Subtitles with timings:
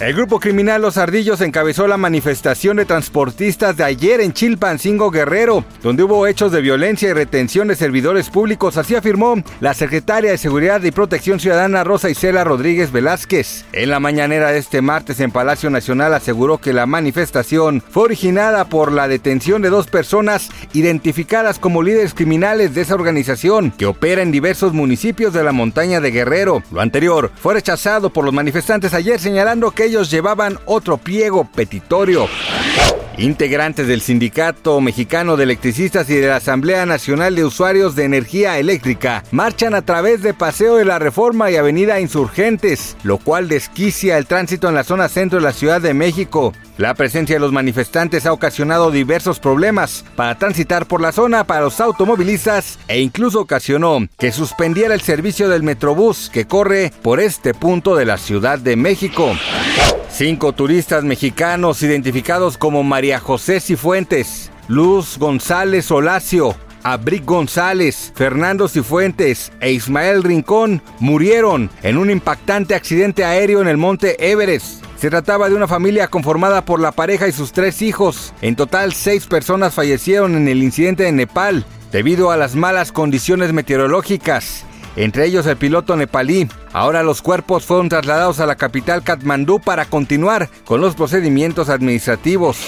[0.00, 5.62] El grupo criminal Los Ardillos encabezó la manifestación de transportistas de ayer en Chilpancingo Guerrero,
[5.82, 10.38] donde hubo hechos de violencia y retención de servidores públicos, así afirmó la secretaria de
[10.38, 13.66] Seguridad y Protección Ciudadana Rosa Isela Rodríguez Velázquez.
[13.74, 18.64] En la mañanera de este martes en Palacio Nacional aseguró que la manifestación fue originada
[18.64, 24.22] por la detención de dos personas identificadas como líderes criminales de esa organización que opera
[24.22, 26.62] en diversos municipios de la montaña de Guerrero.
[26.72, 32.28] Lo anterior fue rechazado por los manifestantes ayer señalando que ellos llevaban otro pliego petitorio.
[33.18, 38.58] Integrantes del Sindicato Mexicano de Electricistas y de la Asamblea Nacional de Usuarios de Energía
[38.58, 44.16] Eléctrica marchan a través de Paseo de la Reforma y Avenida Insurgentes, lo cual desquicia
[44.16, 46.54] el tránsito en la zona centro de la Ciudad de México.
[46.78, 51.62] La presencia de los manifestantes ha ocasionado diversos problemas para transitar por la zona para
[51.62, 57.52] los automovilistas e incluso ocasionó que suspendiera el servicio del Metrobús que corre por este
[57.52, 59.34] punto de la Ciudad de México.
[60.20, 69.50] Cinco turistas mexicanos identificados como María José Cifuentes, Luz González Olacio, Abric González, Fernando Cifuentes
[69.60, 74.84] e Ismael Rincón murieron en un impactante accidente aéreo en el monte Everest.
[74.98, 78.34] Se trataba de una familia conformada por la pareja y sus tres hijos.
[78.42, 83.54] En total, seis personas fallecieron en el incidente de Nepal debido a las malas condiciones
[83.54, 84.66] meteorológicas
[84.96, 86.48] entre ellos el piloto nepalí.
[86.72, 92.58] Ahora los cuerpos fueron trasladados a la capital Katmandú para continuar con los procedimientos administrativos.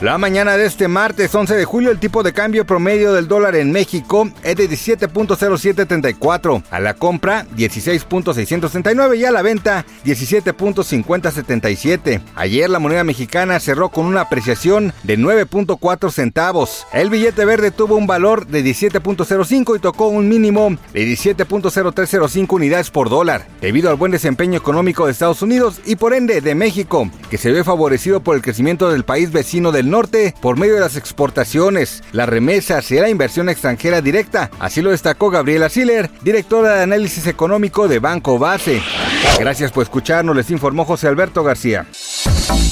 [0.00, 3.54] La mañana de este martes 11 de julio el tipo de cambio promedio del dólar
[3.54, 12.22] en México es de 17.0734, a la compra 16.639 y a la venta 17.5077.
[12.34, 16.86] Ayer la moneda mexicana cerró con una apreciación de 9.4 centavos.
[16.94, 22.90] El billete verde tuvo un valor de 17.05 y tocó un mínimo de 17.0305 unidades
[22.90, 27.10] por dólar, debido al buen desempeño económico de Estados Unidos y por ende de México,
[27.28, 30.96] que se ve favorecido por el crecimiento del país vecino norte por medio de las
[30.96, 34.50] exportaciones, las remesas y la inversión extranjera directa.
[34.58, 38.80] Así lo destacó Gabriela Siller, directora de análisis económico de Banco Base.
[39.38, 41.86] Gracias por escucharnos, les informó José Alberto García.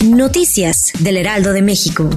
[0.05, 2.09] Noticias del Heraldo de México.